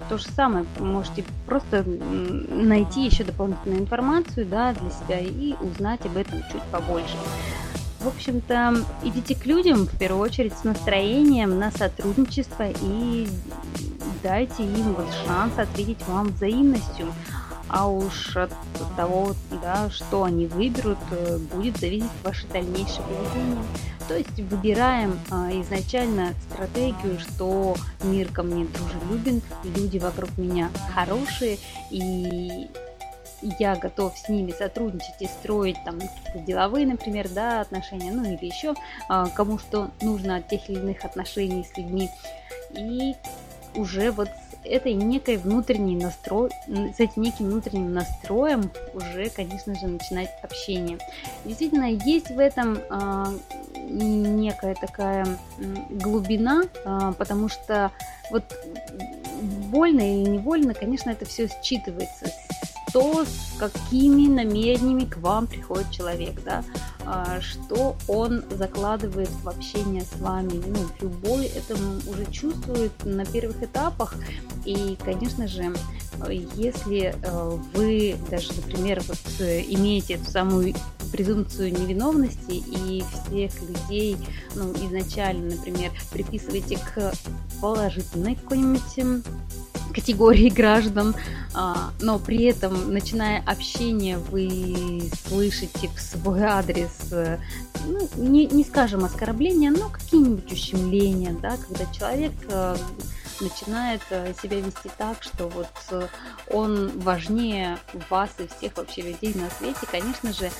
то 0.08 0.18
же 0.18 0.24
самое. 0.24 0.64
Можете 0.78 1.24
просто 1.46 1.84
найти 1.84 3.04
еще 3.04 3.24
дополнительную 3.24 3.82
информацию 3.82 4.46
да, 4.46 4.72
для 4.72 4.90
себя 4.90 5.20
и 5.20 5.54
узнать 5.60 6.04
об 6.06 6.16
этом 6.16 6.42
чуть 6.50 6.62
побольше. 6.72 7.16
В 8.06 8.08
общем-то, 8.10 8.84
идите 9.02 9.34
к 9.34 9.46
людям 9.46 9.88
в 9.88 9.98
первую 9.98 10.22
очередь 10.22 10.56
с 10.56 10.62
настроением 10.62 11.58
на 11.58 11.72
сотрудничество 11.72 12.68
и 12.80 13.26
дайте 14.22 14.62
им 14.62 14.94
вот 14.94 15.08
шанс 15.26 15.58
ответить 15.58 15.98
вам 16.06 16.28
взаимностью. 16.28 17.12
А 17.68 17.88
уж 17.88 18.36
от 18.36 18.52
того, 18.96 19.34
да, 19.60 19.90
что 19.90 20.22
они 20.22 20.46
выберут, 20.46 21.00
э, 21.10 21.38
будет 21.52 21.78
зависеть 21.78 22.06
ваше 22.22 22.46
дальнейшее 22.46 23.02
поведение. 23.02 23.64
То 24.06 24.16
есть 24.16 24.38
выбираем 24.38 25.18
а, 25.32 25.50
изначально 25.62 26.32
стратегию, 26.48 27.18
что 27.18 27.74
мир 28.04 28.28
ко 28.28 28.44
мне 28.44 28.66
дружелюбен, 28.66 29.42
люди 29.64 29.98
вокруг 29.98 30.30
меня 30.38 30.70
хорошие, 30.94 31.58
и 31.90 32.68
я 33.58 33.76
готов 33.76 34.16
с 34.16 34.28
ними 34.28 34.52
сотрудничать 34.52 35.20
и 35.20 35.26
строить 35.26 35.76
там 35.84 35.98
деловые, 36.34 36.86
например, 36.86 37.28
да, 37.28 37.60
отношения, 37.60 38.12
ну 38.12 38.24
или 38.24 38.46
еще 38.46 38.74
а, 39.08 39.28
кому 39.28 39.58
что 39.58 39.90
нужно 40.00 40.36
от 40.36 40.48
тех 40.48 40.68
или 40.68 40.78
иных 40.78 41.04
отношений 41.04 41.64
с 41.64 41.76
людьми. 41.76 42.10
И 42.76 43.14
уже 43.74 44.10
вот 44.10 44.28
этой 44.64 44.94
некой 44.94 45.36
внутренней 45.36 45.96
настрой, 45.96 46.50
с 46.66 46.98
этим 46.98 47.22
неким 47.22 47.46
внутренним 47.46 47.92
настроем 47.92 48.70
уже, 48.94 49.30
конечно 49.30 49.74
же, 49.74 49.86
начинать 49.86 50.30
общение. 50.42 50.98
Действительно, 51.44 51.84
есть 51.84 52.30
в 52.30 52.38
этом 52.38 52.78
э, 52.78 53.24
некая 53.88 54.74
такая 54.74 55.26
глубина, 55.90 56.64
э, 56.84 57.12
потому 57.16 57.48
что 57.48 57.92
вот 58.30 58.44
больно 59.42 60.00
или 60.00 60.28
невольно, 60.28 60.74
конечно, 60.74 61.10
это 61.10 61.24
все 61.24 61.44
считывается 61.62 62.28
то, 62.96 63.26
с 63.26 63.58
какими 63.58 64.26
намерениями 64.26 65.04
к 65.04 65.18
вам 65.18 65.46
приходит 65.46 65.90
человек, 65.90 66.42
да, 66.42 66.64
а, 67.04 67.42
что 67.42 67.94
он 68.08 68.42
закладывает 68.52 69.28
в 69.42 69.48
общение 69.50 70.02
с 70.02 70.18
вами. 70.18 70.62
Ну, 70.66 70.78
любой 71.02 71.44
это 71.44 71.74
уже 72.08 72.24
чувствует 72.32 72.92
на 73.04 73.26
первых 73.26 73.62
этапах. 73.62 74.14
И, 74.64 74.96
конечно 75.04 75.46
же, 75.46 75.74
если 76.54 77.14
э, 77.22 77.58
вы 77.74 78.16
даже, 78.30 78.54
например, 78.54 79.02
вот 79.06 79.18
э, 79.40 79.60
имеете 79.68 80.14
эту 80.14 80.30
самую 80.30 80.74
презумпцию 81.12 81.78
невиновности 81.78 82.52
и 82.52 83.04
всех 83.12 83.52
людей, 83.60 84.16
ну, 84.54 84.72
изначально, 84.72 85.54
например, 85.54 85.90
приписываете 86.10 86.78
к 86.78 87.12
положительной 87.60 88.36
какой-нибудь 88.36 89.22
категории 89.96 90.50
граждан, 90.50 91.16
а, 91.54 91.90
но 92.00 92.18
при 92.18 92.44
этом, 92.44 92.92
начиная 92.92 93.42
общение, 93.46 94.18
вы 94.18 95.10
слышите 95.26 95.88
в 95.88 96.00
свой 96.00 96.42
адрес, 96.42 96.92
э, 97.10 97.38
ну, 97.86 98.06
не, 98.16 98.46
не 98.46 98.62
скажем 98.62 99.04
оскорбления, 99.04 99.70
но 99.70 99.88
какие-нибудь 99.88 100.52
ущемления, 100.52 101.34
да, 101.40 101.56
когда 101.56 101.90
человек 101.92 102.32
э, 102.50 102.76
начинает 103.40 104.00
э, 104.10 104.32
себя 104.40 104.60
вести 104.60 104.90
так, 104.96 105.22
что 105.22 105.48
вот 105.48 105.68
э, 105.90 106.06
он 106.50 106.98
важнее 106.98 107.78
вас 108.10 108.30
и 108.38 108.46
всех 108.46 108.76
вообще 108.76 109.02
людей 109.02 109.34
на 109.34 109.50
свете, 109.50 109.86
конечно 109.90 110.32
же, 110.32 110.46
э, 110.46 110.50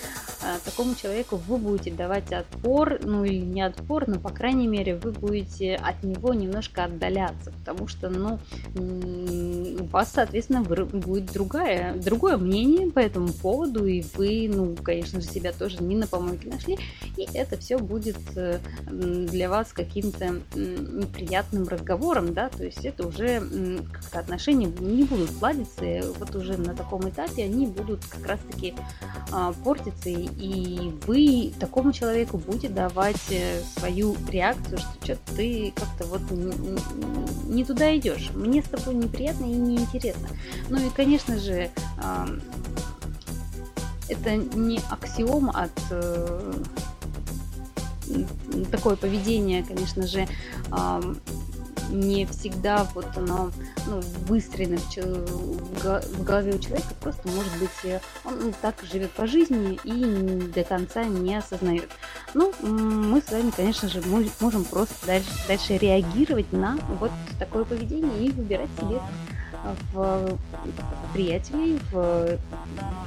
такому 0.65 0.95
человеку 0.95 1.37
вы 1.37 1.57
будете 1.57 1.93
давать 1.93 2.33
отпор, 2.33 2.99
ну 3.03 3.25
или 3.25 3.45
не 3.45 3.62
отпор, 3.62 4.09
но 4.09 4.19
по 4.19 4.31
крайней 4.31 4.67
мере 4.67 4.97
вы 4.97 5.12
будете 5.12 5.77
от 5.77 6.03
него 6.03 6.35
немножко 6.35 6.85
отдаляться, 6.85 7.53
потому 7.53 7.89
что, 7.89 8.09
ну, 8.09 8.39
у 8.77 9.85
вас, 9.87 10.12
соответственно, 10.12 10.62
будет 10.62 11.33
другая, 11.33 11.95
другое 11.95 12.37
мнение 12.37 12.91
по 12.91 12.99
этому 12.99 13.33
поводу, 13.33 13.87
и 13.87 14.05
вы, 14.15 14.51
ну, 14.53 14.77
конечно 14.77 15.21
же, 15.21 15.27
себя 15.27 15.53
тоже 15.53 15.83
не 15.83 15.97
на 15.97 16.07
помойке 16.07 16.49
нашли, 16.49 16.79
и 17.17 17.27
это 17.35 17.57
все 17.57 17.79
будет 17.79 18.19
для 18.87 19.49
вас 19.49 19.73
каким-то 19.73 20.41
неприятным 20.55 21.69
разговором, 21.69 22.35
да, 22.35 22.49
то 22.49 22.65
есть 22.66 22.85
это 22.85 23.07
уже 23.07 23.40
как-то 23.92 24.18
отношения 24.18 24.66
не 24.66 25.05
будут 25.05 25.40
ладиться, 25.40 25.85
вот 26.18 26.35
уже 26.35 26.57
на 26.57 26.74
таком 26.74 27.09
этапе 27.09 27.44
они 27.44 27.66
будут 27.66 28.05
как 28.07 28.26
раз-таки 28.26 28.74
а, 29.33 29.52
портиться, 29.52 30.09
и 30.09 30.92
вы 31.07 31.52
такому 31.59 31.92
человеку 31.92 32.38
будете 32.38 32.68
давать 32.68 33.31
э, 33.31 33.61
свою 33.79 34.16
реакцию, 34.29 34.79
что 34.79 34.90
что-то 35.02 35.35
ты 35.37 35.72
как-то 35.74 36.07
вот 36.07 36.22
не, 36.31 37.55
не 37.55 37.64
туда 37.64 37.96
идешь, 37.96 38.31
мне 38.35 38.62
с 38.62 38.66
тобой 38.66 38.94
неприятно 38.94 39.44
и 39.44 39.55
неинтересно. 39.55 40.29
Ну 40.68 40.79
и, 40.79 40.90
конечно 40.90 41.38
же, 41.38 41.70
это 44.09 44.37
не 44.37 44.81
аксиом 44.90 45.50
от 45.50 45.72
э, 45.90 46.52
такое 48.70 48.96
поведение, 48.96 49.64
конечно 49.64 50.07
же, 50.07 50.29
не 51.90 52.27
всегда 52.27 52.87
вот 52.94 53.07
оно 53.16 53.51
ну, 53.87 54.01
выстроено 54.27 54.79
в 54.96 56.25
голове 56.25 56.55
у 56.55 56.59
человека, 56.59 56.94
просто 57.01 57.29
может 57.29 57.53
быть 57.59 57.70
э, 57.85 58.01
он 58.25 58.38
ну, 58.40 58.53
так 58.61 58.75
живет 58.83 59.11
по 59.12 59.27
жизни 59.27 59.79
и 59.85 60.51
до 60.53 60.64
конца 60.64 61.05
не 61.05 61.37
осознает. 61.37 61.88
Ну, 62.35 62.53
мы 62.62 63.20
с 63.20 63.31
вами, 63.31 63.51
конечно 63.51 63.88
же, 63.88 64.03
можем 64.40 64.64
просто 64.64 65.07
дальше, 65.07 65.31
дальше 65.49 65.79
реагировать 65.79 66.53
на 66.53 66.79
вот 67.01 67.11
такое 67.38 67.64
поведение 67.64 68.27
и 68.27 68.31
выбирать 68.31 68.70
себе 68.81 69.01
в 69.92 70.38
приятелей, 71.12 71.81
в 71.90 72.38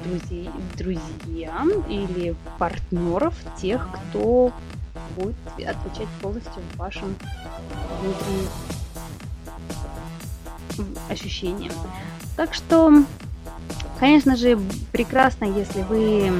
друзей, 0.03 0.49
друзья 0.77 1.65
или 1.87 2.35
партнеров, 2.57 3.35
тех, 3.61 3.87
кто 3.93 4.51
будет 5.15 5.35
отвечать 5.57 6.07
полностью 6.21 6.63
вашим 6.75 7.15
внутренним 8.01 8.49
ощущениям. 11.09 11.73
Так 12.35 12.53
что, 12.53 13.03
конечно 13.99 14.35
же, 14.35 14.59
прекрасно, 14.91 15.45
если 15.45 15.81
вы 15.83 16.31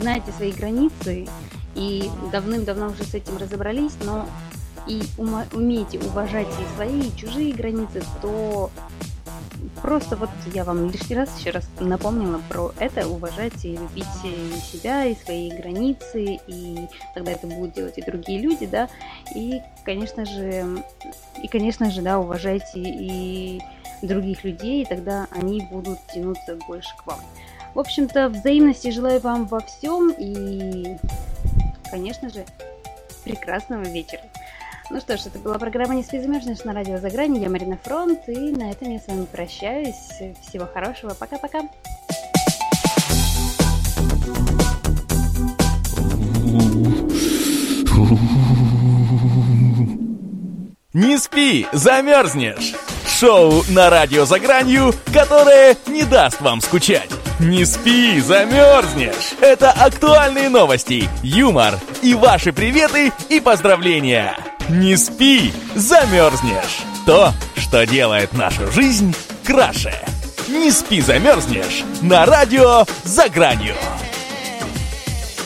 знаете 0.00 0.32
свои 0.32 0.52
границы 0.52 1.28
и 1.74 2.10
давным-давно 2.32 2.88
уже 2.88 3.04
с 3.04 3.14
этим 3.14 3.36
разобрались, 3.36 3.94
но 4.04 4.26
и 4.86 5.02
умеете 5.52 5.98
уважать 6.00 6.48
и 6.48 6.74
свои, 6.76 7.02
и 7.02 7.16
чужие 7.16 7.52
границы, 7.52 8.02
то 8.22 8.70
Просто 9.82 10.16
вот 10.16 10.30
я 10.54 10.64
вам 10.64 10.90
лишний 10.90 11.16
раз 11.16 11.38
еще 11.38 11.50
раз 11.50 11.66
напомнила 11.80 12.40
про 12.48 12.72
это, 12.78 13.08
уважать 13.08 13.64
и 13.64 13.76
любить 13.76 14.04
себя 14.62 15.06
и 15.06 15.14
свои 15.14 15.50
границы, 15.50 16.38
и 16.46 16.88
тогда 17.14 17.32
это 17.32 17.46
будут 17.46 17.74
делать 17.74 17.96
и 17.96 18.02
другие 18.02 18.40
люди, 18.40 18.66
да, 18.66 18.88
и, 19.34 19.60
конечно 19.84 20.26
же, 20.26 20.84
и, 21.42 21.48
конечно 21.48 21.90
же, 21.90 22.02
да, 22.02 22.18
уважайте 22.18 22.78
и 22.78 23.60
других 24.02 24.44
людей, 24.44 24.82
и 24.82 24.86
тогда 24.86 25.26
они 25.30 25.62
будут 25.70 25.98
тянуться 26.12 26.58
больше 26.66 26.90
к 26.98 27.06
вам. 27.06 27.20
В 27.74 27.78
общем-то, 27.78 28.28
взаимности 28.28 28.90
желаю 28.90 29.20
вам 29.20 29.46
во 29.46 29.60
всем 29.60 30.12
и, 30.18 30.96
конечно 31.90 32.28
же, 32.28 32.44
прекрасного 33.24 33.82
вечера. 33.82 34.22
Ну 34.92 34.98
что 34.98 35.16
ж, 35.16 35.26
это 35.26 35.38
была 35.38 35.56
программа 35.56 35.94
«Не 35.94 36.02
спи, 36.02 36.18
замерзнешь» 36.18 36.64
на 36.64 36.72
радио 36.72 36.98
«За 36.98 37.10
грани». 37.10 37.38
Я 37.38 37.48
Марина 37.48 37.78
Фронт, 37.84 38.28
и 38.28 38.50
на 38.50 38.72
этом 38.72 38.90
я 38.90 38.98
с 38.98 39.06
вами 39.06 39.24
прощаюсь. 39.24 39.94
Всего 40.42 40.66
хорошего, 40.66 41.14
пока-пока. 41.14 41.60
Не 50.92 51.18
спи, 51.18 51.68
замерзнешь! 51.72 52.74
Шоу 53.06 53.62
на 53.68 53.90
радио 53.90 54.24
«За 54.24 54.40
гранью», 54.40 54.92
которое 55.12 55.76
не 55.86 56.02
даст 56.02 56.40
вам 56.40 56.60
скучать. 56.60 57.10
Не 57.38 57.64
спи, 57.64 58.20
замерзнешь! 58.20 59.34
Это 59.40 59.70
актуальные 59.70 60.48
новости, 60.48 61.08
юмор 61.22 61.74
и 62.02 62.14
ваши 62.14 62.52
приветы 62.52 63.12
и 63.28 63.38
поздравления! 63.38 64.49
Не 64.70 64.96
спи, 64.96 65.52
замерзнешь. 65.74 66.84
То, 67.04 67.32
что 67.56 67.84
делает 67.86 68.32
нашу 68.34 68.70
жизнь 68.70 69.12
краше. 69.44 69.92
Не 70.48 70.70
спи, 70.70 71.00
замерзнешь. 71.00 71.82
На 72.02 72.24
радио 72.24 72.86
«За 73.02 73.28
гранью». 73.28 73.74